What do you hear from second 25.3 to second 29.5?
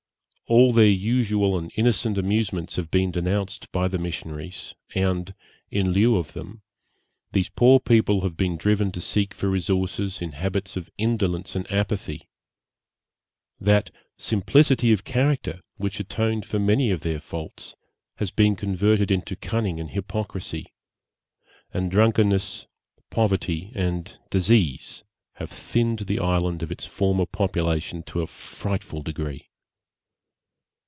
have thinned the island of its former population to a frightful degree.